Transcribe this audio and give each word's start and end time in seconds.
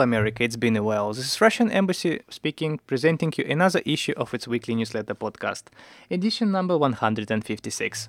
Hello, 0.00 0.08
America, 0.08 0.42
it's 0.42 0.56
been 0.56 0.76
a 0.76 0.82
while. 0.82 1.12
This 1.12 1.26
is 1.26 1.40
Russian 1.42 1.70
Embassy 1.70 2.20
speaking, 2.30 2.80
presenting 2.86 3.34
you 3.36 3.44
another 3.44 3.82
issue 3.84 4.14
of 4.16 4.32
its 4.32 4.48
weekly 4.48 4.74
newsletter 4.74 5.14
podcast, 5.14 5.64
edition 6.10 6.50
number 6.50 6.78
156. 6.78 8.08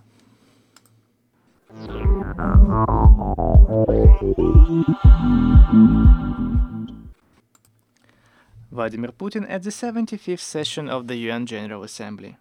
Vladimir 8.71 9.11
Putin 9.11 9.46
at 9.50 9.64
the 9.64 9.69
75th 9.69 10.39
session 10.39 10.87
of 10.87 11.07
the 11.07 11.18
UN 11.18 11.46
General 11.46 11.83
Assembly. 11.83 12.37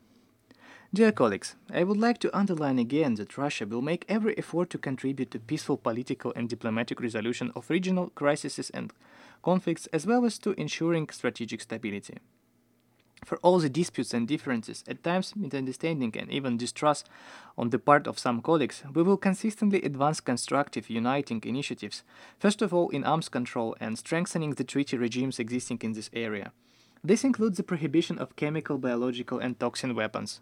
Dear 0.94 1.10
colleagues, 1.10 1.56
I 1.74 1.82
would 1.82 1.96
like 1.96 2.18
to 2.18 2.36
underline 2.36 2.78
again 2.78 3.14
that 3.14 3.36
Russia 3.36 3.66
will 3.66 3.82
make 3.82 4.04
every 4.08 4.38
effort 4.38 4.70
to 4.70 4.78
contribute 4.78 5.32
to 5.32 5.40
peaceful 5.40 5.76
political 5.76 6.32
and 6.36 6.48
diplomatic 6.48 7.00
resolution 7.00 7.50
of 7.56 7.68
regional 7.68 8.10
crises 8.14 8.70
and 8.70 8.92
conflicts 9.42 9.86
as 9.92 10.06
well 10.06 10.24
as 10.24 10.38
to 10.38 10.52
ensuring 10.60 11.08
strategic 11.10 11.60
stability. 11.60 12.18
For 13.24 13.38
all 13.38 13.58
the 13.58 13.68
disputes 13.68 14.14
and 14.14 14.26
differences, 14.26 14.82
at 14.88 15.04
times 15.04 15.36
misunderstanding 15.36 16.14
and 16.18 16.30
even 16.30 16.56
distrust 16.56 17.08
on 17.58 17.70
the 17.70 17.78
part 17.78 18.06
of 18.06 18.18
some 18.18 18.40
colleagues, 18.40 18.82
we 18.94 19.02
will 19.02 19.18
consistently 19.18 19.82
advance 19.82 20.20
constructive, 20.20 20.88
uniting 20.88 21.42
initiatives, 21.44 22.02
first 22.38 22.62
of 22.62 22.72
all 22.72 22.88
in 22.88 23.04
arms 23.04 23.28
control 23.28 23.76
and 23.78 23.98
strengthening 23.98 24.54
the 24.54 24.64
treaty 24.64 24.96
regimes 24.96 25.38
existing 25.38 25.78
in 25.82 25.92
this 25.92 26.10
area. 26.14 26.52
This 27.04 27.24
includes 27.24 27.56
the 27.56 27.62
prohibition 27.62 28.18
of 28.18 28.36
chemical, 28.36 28.78
biological, 28.78 29.38
and 29.38 29.58
toxin 29.58 29.94
weapons. 29.94 30.40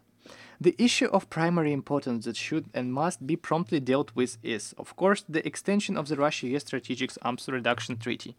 The 0.61 0.75
issue 0.79 1.07
of 1.07 1.31
primary 1.31 1.73
importance 1.73 2.25
that 2.25 2.37
should 2.37 2.67
and 2.75 2.93
must 2.93 3.27
be 3.27 3.37
promptly 3.37 3.81
dealt 3.81 4.11
with 4.15 4.39
is, 4.43 4.75
of 4.77 4.95
course, 4.97 5.25
the 5.29 5.47
extension 5.47 5.97
of 5.97 6.09
the 6.09 6.17
Russia 6.17 6.49
US 6.49 6.65
Strategic 6.65 7.13
Arms 7.23 7.49
Reduction 7.49 7.97
Treaty, 7.97 8.37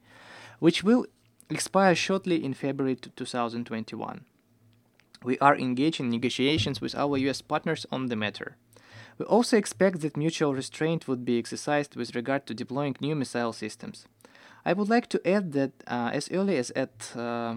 which 0.59 0.83
will 0.83 1.05
expire 1.49 1.95
shortly 1.95 2.43
in 2.43 2.53
February 2.53 2.95
2021. 2.95 4.25
We 5.23 5.38
are 5.39 5.57
engaged 5.57 5.99
in 5.99 6.09
negotiations 6.09 6.79
with 6.79 6.95
our 6.95 7.17
US 7.17 7.41
partners 7.41 7.85
on 7.91 8.07
the 8.07 8.16
matter. 8.16 8.55
We 9.17 9.25
also 9.25 9.57
expect 9.57 9.99
that 9.99 10.16
mutual 10.16 10.53
restraint 10.53 11.07
would 11.07 11.25
be 11.25 11.38
exercised 11.38 11.97
with 11.97 12.16
regard 12.16 12.45
to 12.45 12.53
deploying 12.53 12.95
new 13.01 13.16
missile 13.16 13.51
systems. 13.51 14.05
I 14.66 14.73
would 14.73 14.89
like 14.89 15.09
to 15.09 15.27
add 15.27 15.51
that 15.53 15.71
uh, 15.88 16.11
as 16.13 16.29
early 16.31 16.57
as 16.57 16.71
at 16.71 17.13
uh, 17.17 17.55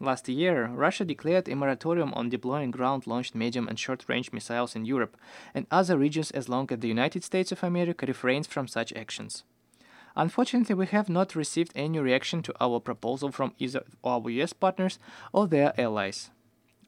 last 0.00 0.28
year, 0.28 0.66
Russia 0.66 1.04
declared 1.04 1.48
a 1.48 1.56
moratorium 1.56 2.12
on 2.12 2.28
deploying 2.28 2.72
ground 2.72 3.06
launched 3.06 3.34
medium 3.34 3.68
and 3.68 3.78
short 3.78 4.04
range 4.06 4.32
missiles 4.32 4.76
in 4.76 4.84
Europe 4.84 5.16
and 5.54 5.66
other 5.70 5.96
regions 5.96 6.30
as 6.32 6.48
long 6.48 6.68
as 6.70 6.80
the 6.80 6.88
United 6.88 7.24
States 7.24 7.52
of 7.52 7.64
America 7.64 8.04
refrains 8.04 8.46
from 8.46 8.68
such 8.68 8.92
actions. 8.92 9.44
Unfortunately, 10.16 10.74
we 10.74 10.86
have 10.86 11.08
not 11.10 11.36
received 11.36 11.72
any 11.74 11.98
reaction 11.98 12.42
to 12.42 12.54
our 12.58 12.80
proposal 12.80 13.30
from 13.30 13.54
either 13.58 13.82
our 14.02 14.30
US 14.30 14.52
partners 14.54 14.98
or 15.32 15.46
their 15.46 15.78
allies. 15.78 16.30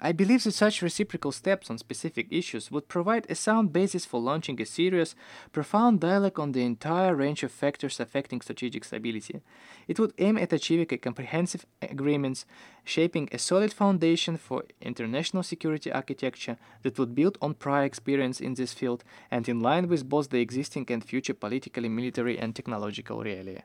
I 0.00 0.12
believe 0.12 0.44
that 0.44 0.52
such 0.52 0.80
reciprocal 0.80 1.32
steps 1.32 1.70
on 1.70 1.78
specific 1.78 2.28
issues 2.30 2.70
would 2.70 2.86
provide 2.86 3.26
a 3.28 3.34
sound 3.34 3.72
basis 3.72 4.04
for 4.04 4.20
launching 4.20 4.60
a 4.62 4.64
serious, 4.64 5.16
profound 5.50 5.98
dialogue 5.98 6.38
on 6.38 6.52
the 6.52 6.62
entire 6.62 7.16
range 7.16 7.42
of 7.42 7.50
factors 7.50 7.98
affecting 7.98 8.40
strategic 8.40 8.84
stability. 8.84 9.40
It 9.88 9.98
would 9.98 10.14
aim 10.18 10.38
at 10.38 10.52
achieving 10.52 10.86
a 10.92 10.98
comprehensive 10.98 11.66
agreement, 11.82 12.44
shaping 12.84 13.28
a 13.32 13.38
solid 13.38 13.72
foundation 13.72 14.36
for 14.36 14.62
international 14.80 15.42
security 15.42 15.90
architecture 15.90 16.58
that 16.82 16.96
would 16.96 17.16
build 17.16 17.36
on 17.42 17.54
prior 17.54 17.84
experience 17.84 18.40
in 18.40 18.54
this 18.54 18.72
field 18.72 19.02
and 19.32 19.48
in 19.48 19.58
line 19.58 19.88
with 19.88 20.08
both 20.08 20.30
the 20.30 20.40
existing 20.40 20.86
and 20.90 21.04
future 21.04 21.34
politically, 21.34 21.88
military, 21.88 22.38
and 22.38 22.54
technological 22.54 23.18
realia. 23.18 23.62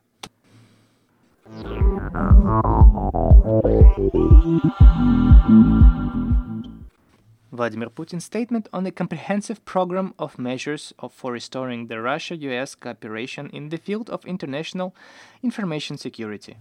Vladimir 7.51 7.89
Putin's 7.89 8.23
statement 8.23 8.69
on 8.71 8.85
a 8.85 8.91
comprehensive 8.91 9.65
program 9.65 10.13
of 10.17 10.39
measures 10.39 10.93
of, 10.99 11.11
for 11.11 11.33
restoring 11.33 11.87
the 11.87 12.01
Russia 12.01 12.37
US 12.37 12.75
cooperation 12.75 13.49
in 13.49 13.69
the 13.69 13.77
field 13.77 14.09
of 14.09 14.23
international 14.25 14.95
information 15.43 15.97
security. 15.97 16.55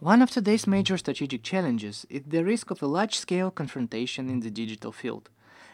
One 0.00 0.20
of 0.20 0.30
today's 0.30 0.66
major 0.66 0.98
strategic 0.98 1.42
challenges 1.42 2.06
is 2.10 2.22
the 2.26 2.44
risk 2.44 2.70
of 2.70 2.82
a 2.82 2.86
large 2.86 3.14
scale 3.14 3.50
confrontation 3.50 4.28
in 4.28 4.40
the 4.40 4.50
digital 4.50 4.92
field. 4.92 5.30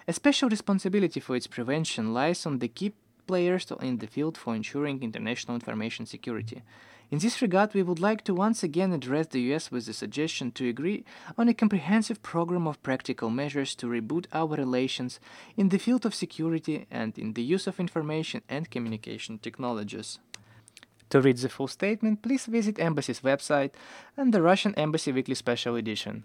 A 0.07 0.13
special 0.13 0.49
responsibility 0.49 1.19
for 1.19 1.35
its 1.35 1.49
prevention 1.49 2.15
lies 2.15 2.47
on 2.47 2.61
the 2.61 2.69
key 2.69 2.93
players 3.27 3.67
in 3.81 3.99
the 3.99 4.07
field 4.07 4.39
for 4.39 4.55
ensuring 4.55 5.03
international 5.03 5.57
information 5.57 6.07
security. 6.07 6.63
In 7.11 7.19
this 7.19 7.43
regard, 7.43 7.75
we 7.75 7.83
would 7.83 8.01
like 8.01 8.25
to 8.25 8.35
once 8.35 8.63
again 8.63 8.93
address 8.93 9.29
the 9.29 9.41
US 9.53 9.71
with 9.71 9.87
the 9.87 9.93
suggestion 9.93 10.51
to 10.53 10.69
agree 10.69 11.05
on 11.37 11.49
a 11.49 11.55
comprehensive 11.55 12.23
program 12.23 12.67
of 12.67 12.83
practical 12.83 13.31
measures 13.31 13.75
to 13.77 13.87
reboot 13.87 14.27
our 14.33 14.57
relations 14.57 15.21
in 15.57 15.69
the 15.69 15.79
field 15.79 16.07
of 16.07 16.15
security 16.15 16.87
and 16.91 17.19
in 17.19 17.35
the 17.35 17.43
use 17.43 17.67
of 17.67 17.79
information 17.79 18.43
and 18.49 18.71
communication 18.71 19.39
technologies. 19.39 20.19
To 21.11 21.21
read 21.21 21.37
the 21.37 21.49
full 21.49 21.69
statement, 21.69 22.23
please 22.23 22.47
visit 22.47 22.79
Embassy's 22.79 23.21
website 23.21 23.73
and 24.17 24.33
the 24.33 24.43
Russian 24.43 24.75
Embassy 24.75 25.13
Weekly 25.13 25.35
Special 25.35 25.77
Edition. 25.77 26.25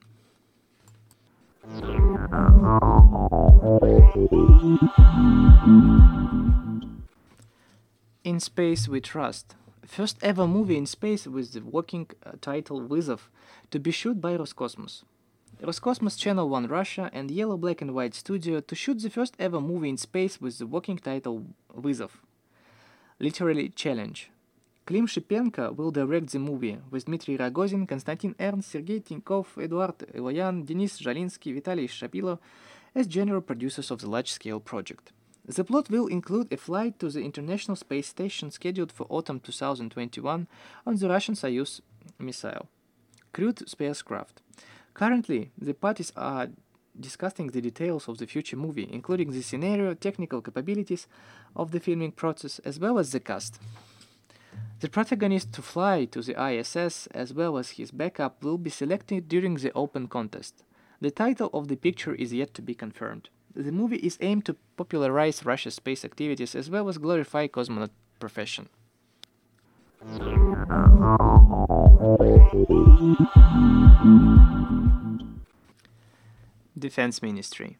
In 8.23 8.39
Space 8.39 8.87
We 8.87 9.01
Trust 9.01 9.55
first 9.89 10.17
ever 10.21 10.47
movie 10.47 10.77
in 10.77 10.85
space 10.85 11.25
with 11.25 11.53
the 11.53 11.61
working 11.61 12.07
uh, 12.23 12.33
title 12.41 12.81
Vizov 12.81 13.21
to 13.71 13.79
be 13.79 13.91
shot 13.91 14.21
by 14.21 14.37
Roscosmos. 14.37 15.03
Roscosmos 15.61 16.17
Channel 16.17 16.47
1 16.47 16.67
Russia 16.67 17.09
and 17.11 17.31
Yellow 17.31 17.57
Black 17.57 17.81
and 17.81 17.95
White 17.95 18.13
Studio 18.13 18.59
to 18.61 18.75
shoot 18.75 19.01
the 19.01 19.09
first 19.09 19.35
ever 19.39 19.59
movie 19.59 19.89
in 19.89 19.97
space 19.97 20.39
with 20.39 20.59
the 20.59 20.67
working 20.67 20.97
title 20.97 21.43
Vizov. 21.75 22.11
Literally 23.19 23.69
challenge. 23.69 24.31
Klim 24.85 25.07
Shipenko 25.07 25.75
will 25.75 25.91
direct 25.91 26.31
the 26.31 26.39
movie 26.39 26.77
with 26.91 27.05
Dmitry 27.05 27.37
Rogozin, 27.37 27.87
Konstantin 27.87 28.35
Ernst, 28.39 28.71
Sergei 28.71 28.99
Tinkov, 28.99 29.57
Eduard 29.57 29.97
Iloyan, 30.15 30.65
Denis 30.65 30.99
Jalinsky, 30.99 31.59
Vitaly 31.59 31.87
Shapilo 31.87 32.39
as 32.93 33.07
general 33.07 33.41
producers 33.41 33.91
of 33.91 34.01
the 34.01 34.09
large-scale 34.09 34.59
project. 34.59 35.11
The 35.49 35.63
plot 35.63 35.89
will 35.89 36.05
include 36.05 36.53
a 36.53 36.57
flight 36.57 36.99
to 36.99 37.09
the 37.09 37.21
International 37.21 37.75
Space 37.75 38.07
Station 38.07 38.51
scheduled 38.51 38.91
for 38.91 39.07
autumn 39.09 39.39
2021 39.39 40.47
on 40.85 40.95
the 40.95 41.09
Russian 41.09 41.33
Soyuz 41.33 41.81
MS 42.19 42.45
crewed 43.33 43.67
spacecraft. 43.67 44.43
Currently, 44.93 45.49
the 45.57 45.73
parties 45.73 46.13
are 46.15 46.49
discussing 46.99 47.47
the 47.47 47.61
details 47.61 48.07
of 48.07 48.19
the 48.19 48.27
future 48.27 48.57
movie, 48.57 48.87
including 48.91 49.31
the 49.31 49.41
scenario, 49.41 49.95
technical 49.95 50.39
capabilities 50.43 51.07
of 51.55 51.71
the 51.71 51.79
filming 51.79 52.11
process, 52.11 52.59
as 52.59 52.79
well 52.79 52.99
as 52.99 53.11
the 53.11 53.19
cast. 53.19 53.59
The 54.81 54.89
protagonist 54.89 55.51
to 55.53 55.63
fly 55.63 56.05
to 56.05 56.21
the 56.21 56.39
ISS, 56.39 57.07
as 57.07 57.33
well 57.33 57.57
as 57.57 57.71
his 57.71 57.89
backup, 57.89 58.43
will 58.43 58.59
be 58.59 58.69
selected 58.69 59.27
during 59.27 59.55
the 59.55 59.73
open 59.73 60.09
contest. 60.09 60.63
The 61.01 61.09
title 61.09 61.49
of 61.55 61.69
the 61.69 61.75
picture 61.75 62.13
is 62.13 62.33
yet 62.33 62.53
to 62.53 62.61
be 62.61 62.75
confirmed. 62.75 63.29
The 63.59 63.73
movie 63.73 63.97
is 63.97 64.17
aimed 64.21 64.45
to 64.45 64.55
popularize 64.77 65.45
Russia's 65.45 65.75
space 65.75 66.05
activities 66.05 66.55
as 66.55 66.69
well 66.69 66.87
as 66.87 66.97
glorify 66.97 67.47
cosmonaut 67.47 67.89
profession. 68.17 68.69
Defense 76.79 77.21
Ministry 77.21 77.77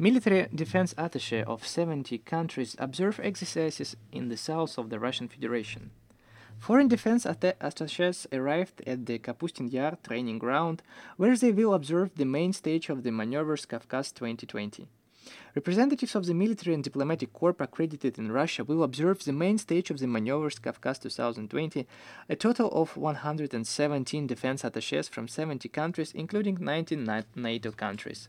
Military 0.00 0.48
defense 0.52 0.94
attaché 0.94 1.44
of 1.44 1.64
70 1.64 2.18
countries 2.18 2.74
observe 2.80 3.20
exercises 3.22 3.94
in 4.10 4.30
the 4.30 4.36
south 4.36 4.78
of 4.78 4.90
the 4.90 4.98
Russian 4.98 5.28
Federation. 5.28 5.92
Foreign 6.62 6.86
defense 6.86 7.26
attaches 7.26 8.28
arrived 8.32 8.82
at 8.86 9.04
the 9.06 9.18
Kapustin 9.18 9.72
Yar 9.72 9.98
training 10.04 10.38
ground, 10.38 10.80
where 11.16 11.36
they 11.36 11.50
will 11.50 11.74
observe 11.74 12.14
the 12.14 12.24
main 12.24 12.52
stage 12.52 12.88
of 12.88 13.02
the 13.02 13.10
maneuvers 13.10 13.66
Kavkaz 13.66 14.14
2020. 14.14 14.86
Representatives 15.56 16.14
of 16.14 16.24
the 16.24 16.34
military 16.34 16.72
and 16.72 16.84
diplomatic 16.84 17.32
corps 17.32 17.56
accredited 17.58 18.16
in 18.16 18.30
Russia 18.30 18.62
will 18.62 18.84
observe 18.84 19.24
the 19.24 19.32
main 19.32 19.58
stage 19.58 19.90
of 19.90 19.98
the 19.98 20.06
maneuvers 20.06 20.60
Kavkaz 20.60 21.02
2020, 21.02 21.84
a 22.28 22.36
total 22.36 22.70
of 22.70 22.96
117 22.96 24.28
defense 24.28 24.62
attaches 24.62 25.08
from 25.08 25.26
70 25.26 25.68
countries, 25.68 26.12
including 26.12 26.58
19 26.60 27.24
NATO 27.34 27.72
countries. 27.72 28.28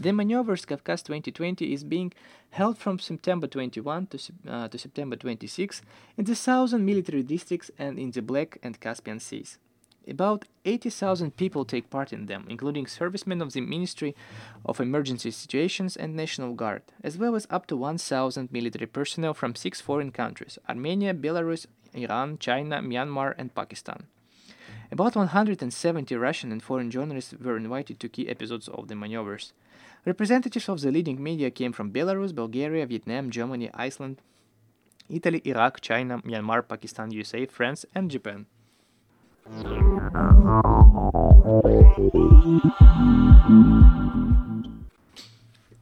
The 0.00 0.12
maneuvers 0.12 0.64
Kavkaz 0.64 1.02
2020 1.02 1.72
is 1.72 1.82
being 1.82 2.12
held 2.50 2.78
from 2.78 3.00
September 3.00 3.48
21 3.48 4.06
to, 4.06 4.18
uh, 4.46 4.68
to 4.68 4.78
September 4.78 5.16
26 5.16 5.82
in 6.16 6.24
the 6.24 6.36
southern 6.36 6.84
military 6.84 7.24
districts 7.24 7.72
and 7.80 7.98
in 7.98 8.12
the 8.12 8.22
Black 8.22 8.58
and 8.62 8.78
Caspian 8.78 9.18
Seas. 9.18 9.58
About 10.06 10.44
80,000 10.64 11.36
people 11.36 11.64
take 11.64 11.90
part 11.90 12.12
in 12.12 12.26
them, 12.26 12.46
including 12.48 12.86
servicemen 12.86 13.42
of 13.42 13.52
the 13.52 13.60
Ministry 13.60 14.14
of 14.64 14.80
Emergency 14.80 15.32
Situations 15.32 15.96
and 15.96 16.14
National 16.14 16.54
Guard, 16.54 16.82
as 17.02 17.18
well 17.18 17.34
as 17.34 17.48
up 17.50 17.66
to 17.66 17.76
1,000 17.76 18.52
military 18.52 18.86
personnel 18.86 19.34
from 19.34 19.56
six 19.56 19.80
foreign 19.80 20.12
countries 20.12 20.58
Armenia, 20.68 21.12
Belarus, 21.12 21.66
Iran, 21.92 22.38
China, 22.38 22.80
Myanmar, 22.80 23.34
and 23.36 23.52
Pakistan. 23.52 24.06
About 24.90 25.14
170 25.14 26.16
Russian 26.16 26.50
and 26.50 26.62
foreign 26.62 26.90
journalists 26.90 27.34
were 27.38 27.58
invited 27.58 28.00
to 28.00 28.08
key 28.08 28.26
episodes 28.26 28.68
of 28.68 28.88
the 28.88 28.94
maneuvers. 28.94 29.52
Representatives 30.06 30.66
of 30.68 30.80
the 30.80 30.90
leading 30.90 31.22
media 31.22 31.50
came 31.50 31.72
from 31.72 31.92
Belarus, 31.92 32.34
Bulgaria, 32.34 32.86
Vietnam, 32.86 33.30
Germany, 33.30 33.68
Iceland, 33.74 34.22
Italy, 35.10 35.42
Iraq, 35.44 35.82
China, 35.82 36.22
Myanmar, 36.22 36.66
Pakistan, 36.66 37.10
USA, 37.10 37.44
France, 37.44 37.84
and 37.94 38.10
Japan. 38.10 38.46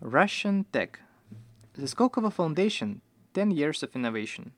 Russian 0.00 0.64
Tech. 0.72 0.98
The 1.74 1.86
Skolkovo 1.86 2.32
Foundation 2.32 3.02
10 3.34 3.52
Years 3.52 3.84
of 3.84 3.94
Innovation. 3.94 4.50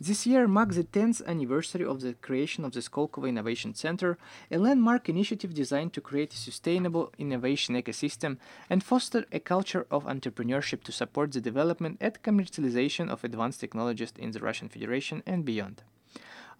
This 0.00 0.28
year 0.28 0.46
marks 0.46 0.76
the 0.76 0.84
10th 0.84 1.26
anniversary 1.26 1.84
of 1.84 2.02
the 2.02 2.14
creation 2.14 2.64
of 2.64 2.70
the 2.70 2.78
Skolkovo 2.78 3.28
Innovation 3.28 3.74
Center, 3.74 4.16
a 4.48 4.56
landmark 4.56 5.08
initiative 5.08 5.52
designed 5.52 5.92
to 5.94 6.00
create 6.00 6.32
a 6.32 6.36
sustainable 6.36 7.12
innovation 7.18 7.74
ecosystem 7.74 8.36
and 8.70 8.84
foster 8.84 9.24
a 9.32 9.40
culture 9.40 9.88
of 9.90 10.04
entrepreneurship 10.04 10.84
to 10.84 10.92
support 10.92 11.32
the 11.32 11.40
development 11.40 11.96
and 12.00 12.22
commercialization 12.22 13.10
of 13.10 13.24
advanced 13.24 13.58
technologies 13.58 14.12
in 14.16 14.30
the 14.30 14.38
Russian 14.38 14.68
Federation 14.68 15.20
and 15.26 15.44
beyond. 15.44 15.82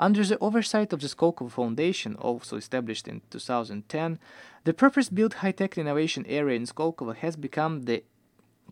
Under 0.01 0.25
the 0.25 0.39
oversight 0.41 0.93
of 0.93 1.01
the 1.01 1.07
Skolkovo 1.07 1.53
Foundation, 1.53 2.17
also 2.17 2.57
established 2.57 3.07
in 3.07 3.23
2010, 3.31 4.19
the 4.65 4.75
purpose-built 4.75 5.35
high-tech 5.35 5.79
innovation 5.79 6.27
area 6.27 6.57
in 6.57 6.67
Skolkovo 6.67 7.15
has 7.15 7.37
become 7.37 7.83
the 7.83 8.03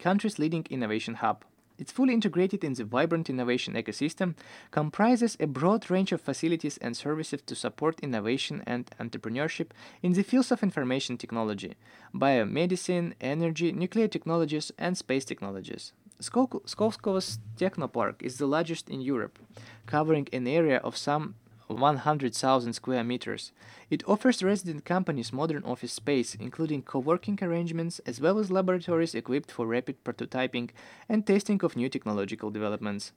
country's 0.01 0.41
leading 0.41 0.67
innovation 0.71 1.15
hub. 1.15 1.45
It's 1.78 1.93
fully 1.93 2.14
integrated 2.14 2.64
in 2.64 2.73
the 2.75 2.84
vibrant 2.84 3.28
innovation 3.28 3.75
ecosystem, 3.75 4.34
comprises 4.70 5.37
a 5.38 5.46
broad 5.46 5.90
range 5.90 6.12
of 6.12 6.20
facilities 6.20 6.78
and 6.78 6.96
services 6.96 7.43
to 7.43 7.55
support 7.55 8.00
innovation 8.00 8.62
and 8.67 8.90
entrepreneurship 8.99 9.69
in 10.02 10.12
the 10.12 10.23
fields 10.23 10.50
of 10.50 10.62
information 10.62 11.19
technology, 11.19 11.75
biomedicine, 12.14 13.12
energy, 13.20 13.73
nuclear 13.73 14.08
technologies, 14.08 14.73
and 14.78 14.96
space 14.96 15.25
technologies. 15.25 15.93
Skolkovo's 16.20 17.38
Technopark 17.58 18.23
is 18.23 18.38
the 18.38 18.46
largest 18.46 18.88
in 18.88 19.02
Europe, 19.02 19.38
covering 19.84 20.26
an 20.32 20.46
area 20.46 20.78
of 20.78 20.96
some 20.96 21.34
100,000 21.69 22.73
square 22.73 23.05
meters. 23.05 23.53
It 23.91 24.03
offers 24.09 24.43
resident 24.43 24.85
companies 24.85 25.33
modern 25.33 25.65
office 25.65 25.93
space, 25.93 26.35
including 26.35 26.83
co-working 26.83 27.39
arrangements, 27.43 27.99
as 28.07 28.21
well 28.21 28.39
as 28.39 28.51
laboratories 28.51 29.15
equipped 29.15 29.51
for 29.51 29.67
rapid 29.67 30.03
prototyping 30.05 30.71
and 31.09 31.27
testing 31.27 31.63
of 31.63 31.77
new 31.77 31.89
technological 31.89 32.51
developments. 32.51 33.13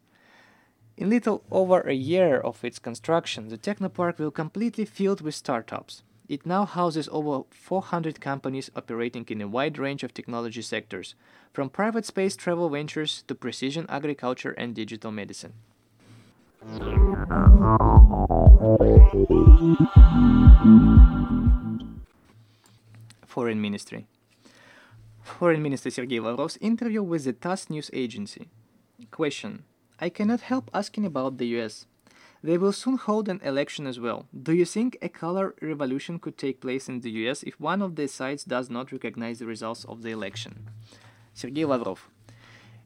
In 0.97 1.09
little 1.09 1.43
over 1.49 1.79
a 1.81 1.93
year 1.93 2.39
of 2.39 2.63
its 2.65 2.77
construction, 2.77 3.47
the 3.47 3.57
Technopark 3.57 4.17
will 4.17 4.31
completely 4.31 4.85
filled 4.85 5.21
with 5.21 5.33
startups. 5.33 6.03
It 6.27 6.45
now 6.45 6.65
houses 6.65 7.09
over 7.11 7.43
400 7.49 8.21
companies 8.21 8.69
operating 8.75 9.25
in 9.29 9.41
a 9.41 9.47
wide 9.47 9.79
range 9.79 10.03
of 10.03 10.13
technology 10.13 10.61
sectors, 10.61 11.15
from 11.53 11.69
private 11.69 12.05
space 12.05 12.35
travel 12.35 12.69
ventures 12.69 13.23
to 13.27 13.33
precision 13.33 13.85
agriculture 13.89 14.51
and 14.51 14.75
digital 14.75 15.11
medicine. 15.11 15.53
Foreign 23.25 23.61
Ministry 23.61 24.07
Foreign 25.21 25.61
Minister 25.61 25.89
Sergei 25.89 26.19
Lavrov's 26.19 26.57
interview 26.59 27.01
with 27.01 27.23
the 27.23 27.31
TASS 27.31 27.69
news 27.69 27.89
agency. 27.93 28.49
Question 29.09 29.63
I 30.01 30.09
cannot 30.09 30.41
help 30.41 30.69
asking 30.73 31.05
about 31.05 31.37
the 31.37 31.47
US. 31.59 31.85
They 32.43 32.57
will 32.57 32.73
soon 32.73 32.97
hold 32.97 33.29
an 33.29 33.39
election 33.41 33.87
as 33.87 33.97
well. 34.01 34.25
Do 34.43 34.53
you 34.53 34.65
think 34.65 34.97
a 35.01 35.07
color 35.07 35.55
revolution 35.61 36.19
could 36.19 36.37
take 36.37 36.59
place 36.59 36.89
in 36.89 36.99
the 36.99 37.11
US 37.11 37.41
if 37.43 37.57
one 37.57 37.81
of 37.81 37.95
the 37.95 38.09
sides 38.09 38.43
does 38.43 38.69
not 38.69 38.91
recognize 38.91 39.39
the 39.39 39.45
results 39.45 39.85
of 39.85 40.01
the 40.01 40.09
election? 40.09 40.69
Sergei 41.33 41.63
Lavrov. 41.63 42.09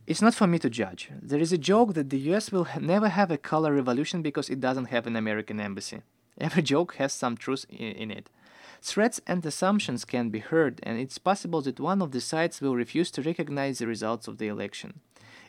It's 0.06 0.22
not 0.22 0.34
for 0.34 0.48
me 0.48 0.60
to 0.60 0.70
judge. 0.70 1.10
There 1.22 1.40
is 1.40 1.54
a 1.54 1.58
joke 1.58 1.94
that 1.94 2.10
the 2.10 2.20
US 2.32 2.52
will 2.52 2.68
never 2.80 3.08
have 3.08 3.32
a 3.32 3.38
color 3.38 3.74
revolution 3.74 4.22
because 4.22 4.50
it 4.50 4.60
doesn't 4.60 4.86
have 4.86 5.08
an 5.08 5.16
American 5.16 5.62
embassy. 5.62 6.02
Every 6.38 6.62
joke 6.62 6.96
has 6.96 7.14
some 7.14 7.38
truth 7.38 7.66
in 7.70 8.12
it. 8.12 8.30
Threats 8.86 9.22
and 9.26 9.46
assumptions 9.46 10.04
can 10.04 10.30
be 10.30 10.40
heard, 10.40 10.82
and 10.84 11.00
it's 11.00 11.18
possible 11.18 11.62
that 11.62 11.80
one 11.80 12.02
of 12.02 12.12
the 12.12 12.20
sides 12.20 12.60
will 12.60 12.76
refuse 12.76 13.10
to 13.12 13.22
recognize 13.22 13.80
the 13.80 13.88
results 13.88 14.28
of 14.28 14.40
the 14.40 14.50
election. 14.50 15.00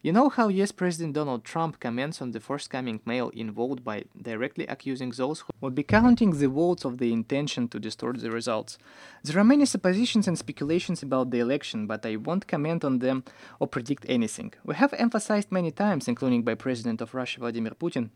You 0.02 0.12
know 0.12 0.28
how 0.28 0.46
US 0.46 0.70
President 0.70 1.14
Donald 1.14 1.44
Trump 1.44 1.80
comments 1.80 2.22
on 2.22 2.30
the 2.30 2.38
forthcoming 2.38 3.00
mail-in 3.04 3.50
vote 3.50 3.82
by 3.82 4.04
directly 4.22 4.68
accusing 4.68 5.10
those 5.10 5.40
who 5.40 5.50
would 5.60 5.74
be 5.74 5.82
counting 5.82 6.30
the 6.30 6.48
votes 6.48 6.84
of 6.84 6.98
the 6.98 7.12
intention 7.12 7.66
to 7.70 7.80
distort 7.80 8.20
the 8.20 8.30
results. 8.30 8.78
There 9.24 9.40
are 9.40 9.52
many 9.52 9.66
suppositions 9.66 10.28
and 10.28 10.38
speculations 10.38 11.02
about 11.02 11.32
the 11.32 11.40
election, 11.40 11.88
but 11.88 12.06
I 12.06 12.14
won't 12.14 12.46
comment 12.46 12.84
on 12.84 13.00
them 13.00 13.24
or 13.58 13.66
predict 13.66 14.06
anything. 14.08 14.54
We 14.64 14.76
have 14.76 14.94
emphasized 14.94 15.50
many 15.50 15.72
times, 15.72 16.06
including 16.06 16.44
by 16.44 16.54
President 16.54 17.00
of 17.00 17.14
Russia 17.14 17.40
Vladimir 17.40 17.72
Putin, 17.72 18.10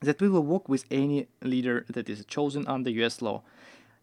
that 0.00 0.20
we 0.22 0.30
will 0.30 0.44
work 0.44 0.66
with 0.66 0.86
any 0.90 1.26
leader 1.42 1.84
that 1.90 2.08
is 2.08 2.24
chosen 2.24 2.66
under 2.66 2.88
US 2.90 3.20
law. 3.20 3.42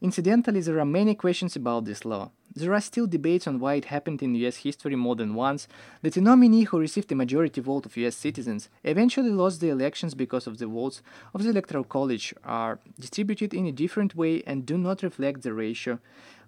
Incidentally, 0.03 0.59
there 0.59 0.79
are 0.79 0.85
many 0.85 1.15
questions 1.15 1.55
about 1.55 1.85
this 1.85 2.03
law. 2.03 2.29
There 2.53 2.73
are 2.73 2.81
still 2.81 3.07
debates 3.07 3.47
on 3.47 3.61
why 3.61 3.75
it 3.75 3.85
happened 3.85 4.21
in 4.21 4.35
US 4.35 4.57
history 4.57 4.97
more 4.97 5.15
than 5.15 5.33
once 5.33 5.65
that 6.01 6.17
a 6.17 6.21
nominee 6.21 6.65
who 6.65 6.77
received 6.77 7.09
a 7.13 7.15
majority 7.15 7.61
vote 7.61 7.85
of 7.85 7.95
US 7.95 8.17
citizens 8.17 8.67
eventually 8.83 9.29
lost 9.29 9.61
the 9.61 9.69
elections 9.69 10.13
because 10.13 10.45
of 10.45 10.57
the 10.57 10.67
votes 10.67 11.01
of 11.33 11.41
the 11.41 11.49
Electoral 11.51 11.85
College 11.85 12.33
are 12.43 12.79
distributed 12.99 13.53
in 13.53 13.65
a 13.65 13.71
different 13.71 14.13
way 14.13 14.43
and 14.45 14.65
do 14.65 14.77
not 14.77 15.03
reflect 15.03 15.41
the 15.41 15.53
ratio 15.53 15.99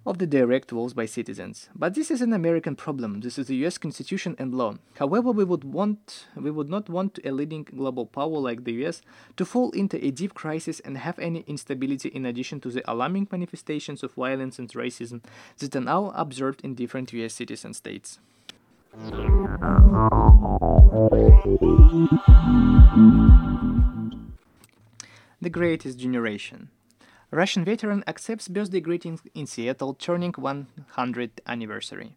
of 0.06 0.20
the 0.20 0.28
direct 0.28 0.70
votes 0.70 0.94
by 0.94 1.06
citizens. 1.06 1.68
But 1.74 1.96
this 1.96 2.12
is 2.12 2.22
an 2.22 2.32
American 2.32 2.76
problem. 2.76 3.22
This 3.22 3.40
is 3.40 3.48
the 3.48 3.56
US 3.66 3.78
Constitution 3.80 4.36
and 4.38 4.54
law. 4.54 4.76
However, 5.00 5.32
we 5.32 5.44
would 5.44 5.64
want 5.64 6.28
we 6.36 6.52
would 6.52 6.70
not 6.70 6.90
want 6.90 7.20
a 7.26 7.32
leading 7.32 7.64
global 7.64 8.06
power 8.06 8.38
like 8.38 8.64
the 8.64 8.86
US 8.86 9.02
to 9.38 9.46
fall 9.46 9.72
into 9.72 10.04
a 10.06 10.12
deep 10.12 10.36
crisis 10.36 10.80
and 10.82 10.98
have 10.98 11.18
any 11.18 11.44
instability 11.48 12.10
in 12.10 12.26
addition 12.26 12.60
to 12.62 12.70
the 12.70 12.84
alarming 12.90 13.28
manifestations 13.32 14.04
of 14.04 14.14
violence 14.14 14.60
and 14.60 14.70
racism 14.74 15.22
that 15.58 15.76
are 15.76 15.82
now 15.82 16.12
observed 16.16 16.62
in 16.64 16.76
different 16.76 17.12
US 17.14 17.34
cities 17.34 17.66
and 17.66 17.76
states. 17.76 18.20
The 25.42 25.50
Greatest 25.50 26.00
Generation 26.00 26.70
Russian 27.36 27.66
veteran 27.66 28.02
accepts 28.08 28.48
birthday 28.48 28.80
greetings 28.80 29.22
in 29.34 29.46
Seattle, 29.46 29.94
turning 29.94 30.32
100th 30.32 31.40
anniversary. 31.46 32.16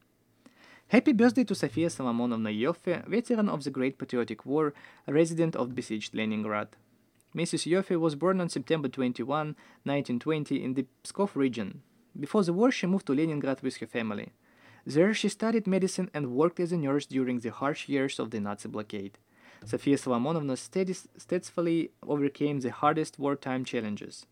Happy 0.86 1.12
birthday 1.12 1.42
to 1.42 1.56
Sofia 1.56 1.88
Solomonovna 1.88 2.56
Yoffe, 2.56 3.04
veteran 3.08 3.48
of 3.48 3.64
the 3.64 3.70
Great 3.72 3.98
Patriotic 3.98 4.46
War, 4.46 4.72
resident 5.08 5.56
of 5.56 5.74
besieged 5.74 6.14
Leningrad. 6.14 6.68
Mrs. 7.34 7.66
Yoffe 7.66 7.98
was 7.98 8.14
born 8.14 8.40
on 8.40 8.48
September 8.48 8.86
21, 8.86 9.56
1920, 9.82 10.62
in 10.62 10.74
the 10.74 10.86
Pskov 11.02 11.34
region. 11.34 11.82
Before 12.18 12.44
the 12.44 12.52
war, 12.52 12.70
she 12.70 12.86
moved 12.86 13.06
to 13.06 13.12
Leningrad 13.12 13.60
with 13.60 13.78
her 13.78 13.88
family. 13.88 14.30
There, 14.86 15.12
she 15.14 15.28
studied 15.28 15.66
medicine 15.66 16.12
and 16.14 16.30
worked 16.30 16.60
as 16.60 16.70
a 16.70 16.76
nurse 16.76 17.06
during 17.06 17.40
the 17.40 17.50
harsh 17.50 17.88
years 17.88 18.20
of 18.20 18.30
the 18.30 18.38
Nazi 18.38 18.68
blockade. 18.68 19.18
Sofia 19.64 19.96
Solomonovna 19.96 20.56
steadfastly 20.56 21.90
overcame 22.04 22.60
the 22.60 22.70
hardest 22.70 23.18
wartime 23.18 23.64
challenges 23.64 24.26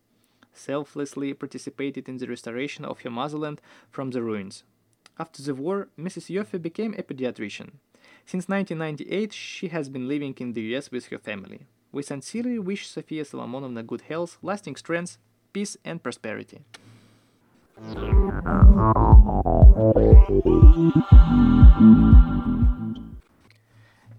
selflessly 0.57 1.35
participated 1.35 2.09
in 2.09 2.17
the 2.19 2.27
restoration 2.27 2.85
of 2.85 3.01
her 3.03 3.11
motherland 3.11 3.61
from 3.91 4.11
the 4.11 4.23
ruins. 4.23 4.65
After 5.19 5.43
the 5.43 5.55
war, 5.55 5.89
Mrs. 5.99 6.29
Yoffe 6.29 6.61
became 6.61 6.95
a 6.95 7.03
pediatrician. 7.03 7.73
Since 8.27 8.49
1998, 8.49 9.33
she 9.33 9.69
has 9.69 9.89
been 9.89 10.09
living 10.09 10.35
in 10.39 10.53
the 10.53 10.63
US 10.75 10.91
with 10.91 11.07
her 11.07 11.19
family. 11.19 11.67
We 11.93 12.03
sincerely 12.03 12.59
wish 12.59 12.89
Sofia 12.89 13.25
Solomonovna 13.25 13.87
good 13.87 14.03
health, 14.03 14.37
lasting 14.43 14.77
strength, 14.77 15.19
peace, 15.53 15.77
and 15.85 16.03
prosperity. 16.03 16.61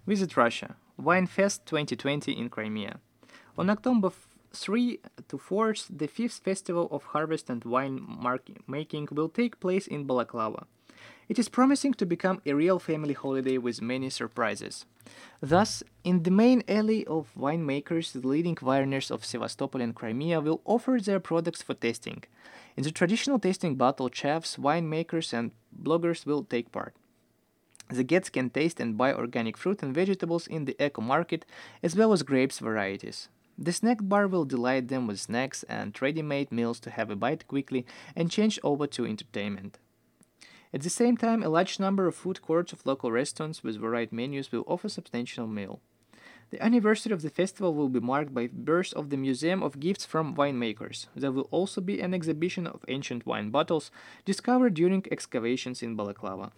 Visit 0.08 0.38
Russia. 0.38 0.76
Winefest 1.00 1.66
2020 1.66 2.32
in 2.32 2.50
Crimea. 2.50 3.00
On 3.58 3.70
October 3.70 4.10
3 4.54 5.00
to 5.28 5.38
4, 5.38 5.76
the 5.90 6.08
fifth 6.08 6.40
festival 6.44 6.88
of 6.92 7.04
harvest 7.06 7.50
and 7.50 7.64
wine 7.64 8.02
making 8.68 9.08
will 9.12 9.30
take 9.30 9.60
place 9.60 9.88
in 9.88 10.06
Balaklava. 10.06 10.66
It 11.30 11.38
is 11.38 11.50
promising 11.50 11.94
to 11.96 12.06
become 12.06 12.42
a 12.46 12.54
real 12.54 12.80
family 12.80 13.14
holiday 13.14 13.58
with 13.58 13.82
many 13.82 14.10
surprises. 14.10 14.86
Thus, 15.42 15.84
in 16.04 16.24
the 16.24 16.32
main 16.32 16.64
alley 16.68 17.06
of 17.06 17.28
winemakers, 17.38 18.14
the 18.14 18.26
leading 18.26 18.56
wineries 18.56 19.12
of 19.12 19.26
Sevastopol 19.26 19.82
and 19.82 19.94
Crimea 19.94 20.40
will 20.40 20.62
offer 20.64 20.98
their 21.02 21.20
products 21.20 21.62
for 21.62 21.74
tasting. 21.74 22.24
In 22.78 22.84
the 22.84 22.92
traditional 22.92 23.40
tasting 23.40 23.76
battle, 23.76 24.10
chefs, 24.12 24.56
winemakers, 24.56 25.34
and 25.34 25.52
bloggers 25.78 26.26
will 26.26 26.44
take 26.44 26.72
part. 26.72 26.96
The 27.90 28.04
guests 28.04 28.30
can 28.30 28.50
taste 28.50 28.80
and 28.80 28.98
buy 28.98 29.14
organic 29.14 29.58
fruit 29.58 29.84
and 29.84 29.94
vegetables 29.94 30.48
in 30.48 30.66
the 30.66 30.76
eco 30.82 31.02
market, 31.02 31.46
as 31.84 31.96
well 31.96 32.12
as 32.14 32.24
grapes 32.24 32.60
varieties. 32.60 33.30
The 33.60 33.74
snack 33.74 33.98
bar 34.02 34.28
will 34.28 34.46
delight 34.46 34.88
them 34.88 35.08
with 35.08 35.20
snacks 35.20 35.64
and 35.64 36.00
ready 36.00 36.22
made 36.22 36.52
meals 36.52 36.80
to 36.82 36.92
have 36.92 37.10
a 37.10 37.16
bite 37.16 37.48
quickly 37.48 37.88
and 38.16 38.30
change 38.30 38.60
over 38.64 38.86
to 38.86 39.06
entertainment. 39.06 39.80
At 40.72 40.82
the 40.84 40.92
same 40.92 41.18
time, 41.18 41.42
a 41.42 41.50
large 41.50 41.80
number 41.80 42.06
of 42.06 42.16
food 42.16 42.44
courts 42.44 42.72
of 42.72 42.86
local 42.86 43.12
restaurants 43.12 43.64
with 43.64 43.82
varied 43.82 44.12
menus 44.12 44.52
will 44.52 44.64
offer 44.68 44.90
substantial 44.90 45.48
meal. 45.48 45.80
The 46.52 46.64
anniversary 46.64 47.12
of 47.12 47.24
the 47.24 47.32
festival 47.32 47.74
will 47.74 47.90
be 47.90 48.00
marked 48.00 48.34
by 48.34 48.48
birth 48.48 48.94
of 48.94 49.10
the 49.10 49.18
Museum 49.18 49.64
of 49.64 49.80
Gifts 49.80 50.06
from 50.06 50.36
Winemakers. 50.36 51.08
There 51.16 51.32
will 51.32 51.48
also 51.50 51.82
be 51.82 52.00
an 52.00 52.14
exhibition 52.14 52.68
of 52.68 52.86
ancient 52.88 53.26
wine 53.26 53.50
bottles 53.50 53.90
discovered 54.24 54.76
during 54.76 55.04
excavations 55.12 55.82
in 55.82 55.98
Balaklava. 55.98 56.52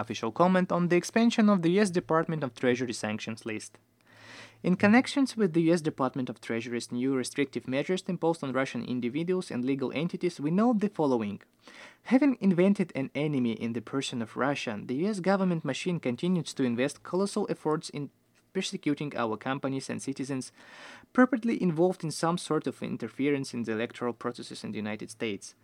Official 0.00 0.32
comment 0.32 0.72
on 0.72 0.88
the 0.88 0.96
expansion 0.96 1.50
of 1.50 1.60
the 1.60 1.78
US 1.78 1.90
Department 1.90 2.42
of 2.42 2.54
Treasury 2.54 2.94
sanctions 2.94 3.44
list. 3.44 3.78
In 4.62 4.76
connections 4.76 5.36
with 5.36 5.52
the 5.52 5.70
US 5.70 5.82
Department 5.82 6.28
of 6.28 6.40
Treasury's 6.40 6.90
new 6.90 7.14
restrictive 7.14 7.68
measures 7.68 8.04
imposed 8.08 8.42
on 8.42 8.52
Russian 8.52 8.84
individuals 8.84 9.50
and 9.50 9.64
legal 9.64 9.92
entities, 9.92 10.40
we 10.40 10.50
note 10.50 10.80
the 10.80 10.88
following. 10.88 11.40
Having 12.04 12.38
invented 12.40 12.92
an 12.94 13.10
enemy 13.14 13.52
in 13.52 13.74
the 13.74 13.80
person 13.80 14.22
of 14.22 14.36
Russia, 14.36 14.80
the 14.82 15.06
US 15.06 15.20
government 15.20 15.64
machine 15.64 16.00
continues 16.00 16.54
to 16.54 16.62
invest 16.62 17.02
colossal 17.02 17.46
efforts 17.50 17.90
in 17.90 18.10
persecuting 18.52 19.12
our 19.16 19.36
companies 19.36 19.88
and 19.88 20.02
citizens 20.02 20.52
purportedly 21.14 21.58
involved 21.58 22.04
in 22.04 22.10
some 22.10 22.38
sort 22.38 22.66
of 22.66 22.82
interference 22.82 23.54
in 23.54 23.62
the 23.62 23.72
electoral 23.72 24.12
processes 24.12 24.64
in 24.64 24.72
the 24.72 24.76
United 24.76 25.10
States. 25.10 25.54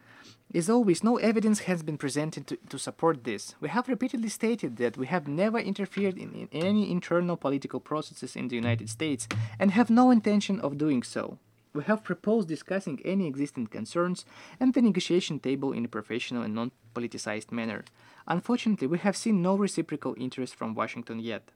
As 0.54 0.70
always, 0.70 1.04
no 1.04 1.16
evidence 1.16 1.60
has 1.60 1.82
been 1.82 1.98
presented 1.98 2.46
to, 2.46 2.56
to 2.68 2.78
support 2.78 3.24
this. 3.24 3.54
We 3.60 3.68
have 3.68 3.88
repeatedly 3.88 4.28
stated 4.28 4.76
that 4.76 4.96
we 4.96 5.06
have 5.06 5.28
never 5.28 5.58
interfered 5.58 6.16
in, 6.16 6.32
in 6.32 6.48
any 6.52 6.90
internal 6.90 7.36
political 7.36 7.80
processes 7.80 8.36
in 8.36 8.48
the 8.48 8.56
United 8.56 8.88
States 8.88 9.28
and 9.58 9.72
have 9.72 9.90
no 9.90 10.10
intention 10.10 10.60
of 10.60 10.78
doing 10.78 11.02
so. 11.02 11.38
We 11.74 11.84
have 11.84 12.04
proposed 12.04 12.48
discussing 12.48 13.00
any 13.04 13.26
existing 13.26 13.66
concerns 13.66 14.24
and 14.58 14.72
the 14.72 14.80
negotiation 14.80 15.40
table 15.40 15.72
in 15.72 15.84
a 15.84 15.88
professional 15.88 16.42
and 16.42 16.54
non 16.54 16.70
politicized 16.94 17.52
manner. 17.52 17.84
Unfortunately, 18.26 18.86
we 18.86 18.98
have 18.98 19.16
seen 19.16 19.42
no 19.42 19.56
reciprocal 19.56 20.14
interest 20.16 20.54
from 20.54 20.74
Washington 20.74 21.18
yet. 21.18 21.50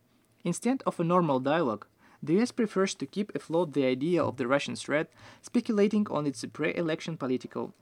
Instead 0.45 0.83
of 0.85 1.01
a 1.01 1.05
normal 1.05 1.41
dialogue, 1.41 1.87
the 2.23 2.39
US 2.41 2.53
prefers 2.53 2.95
to 2.97 3.07
keep 3.07 3.35
afloat 3.35 3.73
the 3.73 3.87
idea 3.87 4.23
of 4.23 4.37
the 4.37 4.47
Russian 4.47 4.77
threat, 4.77 5.11
speculating 5.41 6.07
on 6.11 6.27
its 6.27 6.45
pre 6.53 6.75
election 6.75 7.17
political 7.17 7.73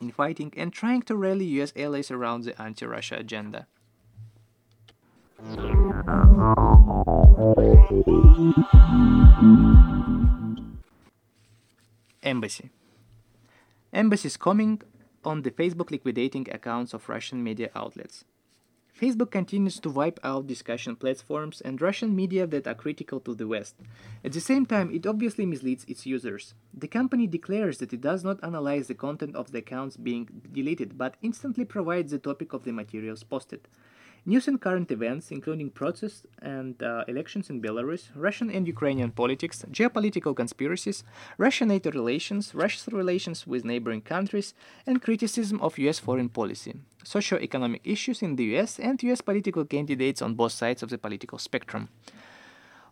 infighting 0.00 0.52
and 0.56 0.72
trying 0.72 1.02
to 1.02 1.16
rally 1.16 1.44
US 1.60 1.72
allies 1.76 2.10
around 2.10 2.44
the 2.44 2.60
anti 2.60 2.86
Russia 2.86 3.16
agenda. 3.16 3.66
Embassy 12.22 12.70
Embassies 13.92 14.36
coming 14.36 14.82
on 15.24 15.42
the 15.42 15.50
Facebook 15.50 15.90
liquidating 15.90 16.46
accounts 16.50 16.94
of 16.94 17.08
Russian 17.08 17.42
media 17.42 17.70
outlets. 17.74 18.24
Facebook 18.98 19.30
continues 19.30 19.78
to 19.80 19.90
wipe 19.90 20.18
out 20.24 20.46
discussion 20.46 20.96
platforms 20.96 21.60
and 21.60 21.82
Russian 21.82 22.16
media 22.16 22.46
that 22.46 22.66
are 22.66 22.74
critical 22.74 23.20
to 23.20 23.34
the 23.34 23.46
West. 23.46 23.74
At 24.24 24.32
the 24.32 24.40
same 24.40 24.64
time, 24.64 24.90
it 24.90 25.06
obviously 25.06 25.44
misleads 25.44 25.84
its 25.86 26.06
users. 26.06 26.54
The 26.72 26.88
company 26.88 27.26
declares 27.26 27.76
that 27.78 27.92
it 27.92 28.00
does 28.00 28.24
not 28.24 28.42
analyze 28.42 28.86
the 28.88 28.94
content 28.94 29.36
of 29.36 29.52
the 29.52 29.58
accounts 29.58 29.98
being 29.98 30.40
deleted, 30.50 30.96
but 30.96 31.18
instantly 31.20 31.66
provides 31.66 32.10
the 32.10 32.18
topic 32.18 32.54
of 32.54 32.64
the 32.64 32.72
materials 32.72 33.22
posted. 33.22 33.68
News 34.28 34.48
and 34.48 34.60
current 34.60 34.90
events, 34.90 35.30
including 35.30 35.70
protests 35.70 36.26
and 36.42 36.82
uh, 36.82 37.04
elections 37.06 37.48
in 37.48 37.62
Belarus, 37.62 38.08
Russian 38.16 38.50
and 38.50 38.66
Ukrainian 38.66 39.12
politics, 39.12 39.64
geopolitical 39.70 40.34
conspiracies, 40.34 41.04
Russian 41.38 41.68
NATO 41.68 41.92
relations, 41.92 42.52
Russia's 42.52 42.88
relations 42.92 43.46
with 43.46 43.64
neighboring 43.64 44.00
countries, 44.00 44.52
and 44.84 45.00
criticism 45.00 45.60
of 45.60 45.78
US 45.78 46.00
foreign 46.00 46.28
policy, 46.28 46.74
socio-economic 47.04 47.82
issues 47.84 48.20
in 48.20 48.34
the 48.34 48.56
US, 48.56 48.80
and 48.80 49.00
US 49.04 49.20
political 49.20 49.64
candidates 49.64 50.20
on 50.20 50.34
both 50.34 50.50
sides 50.50 50.82
of 50.82 50.90
the 50.90 50.98
political 50.98 51.38
spectrum. 51.38 51.88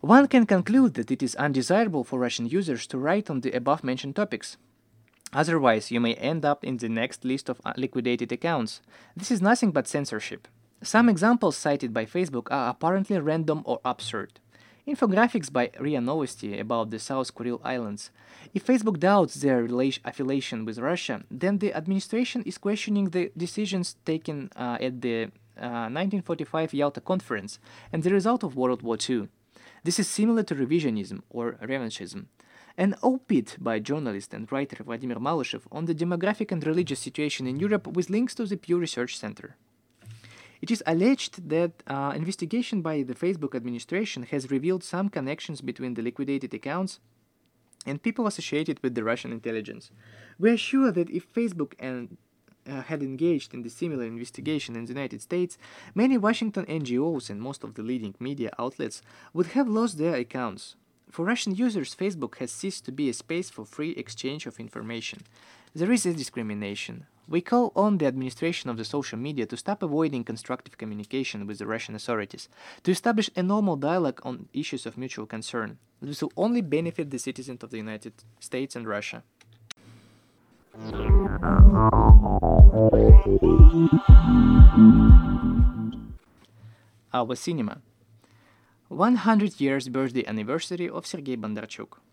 One 0.02 0.28
can 0.28 0.46
conclude 0.46 0.94
that 0.94 1.10
it 1.10 1.20
is 1.20 1.34
undesirable 1.34 2.04
for 2.04 2.20
Russian 2.20 2.46
users 2.46 2.86
to 2.86 2.98
write 2.98 3.28
on 3.28 3.40
the 3.40 3.50
above 3.50 3.82
mentioned 3.82 4.14
topics. 4.14 4.56
Otherwise, 5.32 5.90
you 5.90 5.98
may 5.98 6.14
end 6.14 6.44
up 6.44 6.62
in 6.62 6.76
the 6.76 6.88
next 6.88 7.24
list 7.24 7.48
of 7.48 7.60
uh, 7.64 7.72
liquidated 7.76 8.30
accounts. 8.30 8.80
This 9.16 9.32
is 9.32 9.42
nothing 9.42 9.72
but 9.72 9.88
censorship. 9.88 10.46
Some 10.84 11.08
examples 11.08 11.56
cited 11.56 11.94
by 11.94 12.04
Facebook 12.04 12.48
are 12.50 12.68
apparently 12.68 13.18
random 13.18 13.62
or 13.64 13.80
absurd. 13.86 14.38
Infographics 14.86 15.50
by 15.50 15.70
RIA 15.80 16.00
Novosti 16.00 16.60
about 16.60 16.90
the 16.90 16.98
South 16.98 17.34
Kuril 17.34 17.58
Islands. 17.64 18.10
If 18.52 18.66
Facebook 18.66 18.98
doubts 18.98 19.36
their 19.36 19.64
affiliation 20.04 20.66
with 20.66 20.78
Russia, 20.78 21.24
then 21.30 21.56
the 21.56 21.72
administration 21.72 22.42
is 22.42 22.58
questioning 22.58 23.08
the 23.08 23.32
decisions 23.34 23.96
taken 24.04 24.50
uh, 24.56 24.76
at 24.78 25.00
the 25.00 25.30
uh, 25.56 25.88
1945 25.88 26.74
Yalta 26.74 27.00
Conference 27.00 27.58
and 27.90 28.02
the 28.02 28.10
result 28.10 28.42
of 28.42 28.54
World 28.54 28.82
War 28.82 28.98
II. 29.08 29.28
This 29.84 29.98
is 29.98 30.06
similar 30.06 30.42
to 30.42 30.54
revisionism 30.54 31.22
or 31.30 31.52
revanchism. 31.62 32.26
An 32.76 32.94
op-ed 33.00 33.54
by 33.58 33.78
journalist 33.78 34.34
and 34.34 34.52
writer 34.52 34.84
Vladimir 34.84 35.16
Malyshev 35.16 35.62
on 35.72 35.86
the 35.86 35.94
demographic 35.94 36.52
and 36.52 36.66
religious 36.66 37.00
situation 37.00 37.46
in 37.46 37.58
Europe 37.58 37.86
with 37.86 38.10
links 38.10 38.34
to 38.34 38.44
the 38.44 38.58
Pew 38.58 38.78
Research 38.78 39.16
Center. 39.16 39.56
It 40.64 40.70
is 40.70 40.82
alleged 40.86 41.50
that 41.50 41.82
uh, 41.86 42.14
investigation 42.16 42.80
by 42.80 43.02
the 43.02 43.14
Facebook 43.14 43.54
administration 43.54 44.22
has 44.32 44.50
revealed 44.50 44.82
some 44.82 45.10
connections 45.10 45.60
between 45.60 45.92
the 45.92 46.00
liquidated 46.00 46.54
accounts 46.54 47.00
and 47.84 48.02
people 48.02 48.26
associated 48.26 48.80
with 48.82 48.94
the 48.94 49.04
Russian 49.04 49.30
intelligence. 49.30 49.90
We 50.38 50.48
are 50.52 50.56
sure 50.56 50.90
that 50.90 51.10
if 51.10 51.30
Facebook 51.30 51.74
and 51.78 52.16
uh, 52.66 52.80
had 52.80 53.02
engaged 53.02 53.52
in 53.52 53.60
the 53.60 53.68
similar 53.68 54.04
investigation 54.04 54.74
in 54.74 54.86
the 54.86 54.94
United 54.94 55.20
States, 55.20 55.58
many 55.94 56.16
Washington 56.16 56.64
NGOs 56.64 57.28
and 57.28 57.42
most 57.42 57.62
of 57.62 57.74
the 57.74 57.82
leading 57.82 58.14
media 58.18 58.50
outlets 58.58 59.02
would 59.34 59.48
have 59.48 59.68
lost 59.68 59.98
their 59.98 60.14
accounts. 60.14 60.76
For 61.10 61.26
Russian 61.26 61.54
users, 61.54 61.94
Facebook 61.94 62.38
has 62.38 62.50
ceased 62.50 62.86
to 62.86 62.92
be 63.00 63.10
a 63.10 63.12
space 63.12 63.50
for 63.50 63.66
free 63.66 63.90
exchange 64.02 64.46
of 64.46 64.58
information. 64.58 65.18
There 65.74 65.92
is 65.92 66.06
a 66.06 66.14
discrimination. 66.14 67.04
We 67.26 67.40
call 67.40 67.72
on 67.74 67.98
the 67.98 68.06
administration 68.06 68.68
of 68.68 68.76
the 68.76 68.84
social 68.84 69.18
media 69.18 69.46
to 69.46 69.56
stop 69.56 69.82
avoiding 69.82 70.24
constructive 70.24 70.76
communication 70.76 71.46
with 71.46 71.58
the 71.58 71.66
Russian 71.66 71.94
authorities, 71.94 72.48
to 72.82 72.90
establish 72.90 73.30
a 73.34 73.42
normal 73.42 73.76
dialogue 73.76 74.20
on 74.24 74.48
issues 74.52 74.84
of 74.84 74.98
mutual 74.98 75.26
concern. 75.26 75.78
This 76.02 76.20
will 76.20 76.32
only 76.36 76.60
benefit 76.60 77.10
the 77.10 77.18
citizens 77.18 77.62
of 77.62 77.70
the 77.70 77.78
United 77.78 78.12
States 78.40 78.76
and 78.76 78.86
Russia. 78.86 79.22
Our 87.14 87.34
cinema. 87.36 87.80
100 88.88 89.60
years 89.60 89.88
birthday 89.88 90.26
anniversary 90.26 90.88
of 90.90 91.06
Sergei 91.06 91.36
Bondarchuk. 91.36 92.03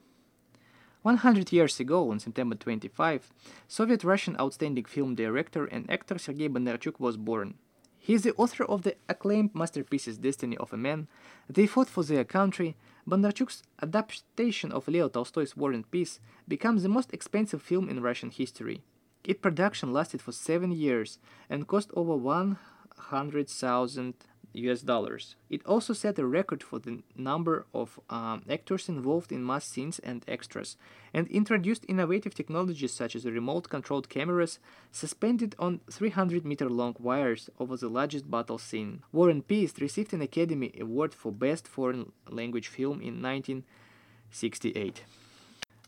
100 1.04 1.52
years 1.52 1.80
ago, 1.80 2.12
on 2.12 2.20
September 2.20 2.54
25, 2.54 3.32
Soviet 3.68 4.04
Russian 4.04 4.36
outstanding 4.40 4.86
film 4.86 5.16
director 5.16 5.66
and 5.66 5.90
actor 5.90 6.20
Sergei 6.20 6.48
Bondarchuk 6.48 7.00
was 7.00 7.18
born. 7.18 7.56
He 7.98 8.14
is 8.14 8.22
the 8.22 8.36
author 8.36 8.66
of 8.66 8.84
the 8.84 8.96
acclaimed 9.10 9.56
masterpieces 9.56 10.20
Destiny 10.20 10.58
of 10.58 10.74
a 10.74 10.78
Man, 10.78 11.08
They 11.50 11.66
Fought 11.66 11.90
for 11.90 12.04
Their 12.04 12.24
Country. 12.24 12.76
Bondarchuk's 13.08 13.64
adaptation 13.82 14.72
of 14.72 14.88
Leo 14.88 15.10
Tolstoy's 15.10 15.58
War 15.58 15.72
and 15.72 15.90
Peace 15.90 16.20
becomes 16.48 16.84
the 16.84 16.90
most 16.90 17.12
expensive 17.14 17.64
film 17.64 17.90
in 17.90 18.04
Russian 18.04 18.30
history. 18.30 18.84
Its 19.24 19.40
production 19.40 19.92
lasted 19.92 20.22
for 20.22 20.32
seven 20.32 20.72
years 20.72 21.18
and 21.50 21.68
cost 21.68 21.90
over 21.96 22.16
100,000 22.16 24.14
US 24.54 24.82
dollars. 24.82 25.36
It 25.50 25.66
also 25.66 25.94
set 25.94 26.20
a 26.20 26.26
record 26.26 26.62
for 26.64 26.80
the 26.80 27.04
number 27.16 27.66
of 27.74 28.00
um, 28.10 28.44
actors 28.50 28.90
involved 28.90 29.32
in 29.32 29.46
mass 29.46 29.66
scenes 29.66 30.00
and 30.00 30.24
extras, 30.28 30.78
and 31.14 31.28
introduced 31.28 31.86
innovative 31.88 32.34
technologies 32.34 32.94
such 32.94 33.16
as 33.16 33.26
remote 33.26 33.70
controlled 33.70 34.10
cameras 34.10 34.60
suspended 34.92 35.56
on 35.58 35.80
300 35.90 36.46
meter 36.46 36.70
long 36.70 36.96
wires 37.00 37.50
over 37.60 37.78
the 37.78 37.90
largest 37.90 38.30
battle 38.30 38.58
scene. 38.58 39.04
War 39.12 39.30
and 39.30 39.48
Peace 39.48 39.80
received 39.80 40.14
an 40.14 40.22
Academy 40.22 40.74
Award 40.80 41.14
for 41.14 41.32
Best 41.32 41.68
Foreign 41.68 42.12
Language 42.30 42.68
Film 42.68 43.02
in 43.02 43.22
1968. 43.22 45.04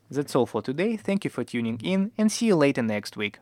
That's 0.09 0.35
all 0.35 0.45
for 0.45 0.61
today. 0.61 0.95
Thank 0.97 1.23
you 1.23 1.29
for 1.29 1.43
tuning 1.43 1.79
in 1.83 2.11
and 2.17 2.31
see 2.31 2.47
you 2.47 2.55
later 2.55 2.83
next 2.83 3.17
week. 3.17 3.39